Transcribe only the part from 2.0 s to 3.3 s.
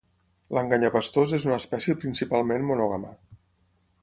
principalment monògama.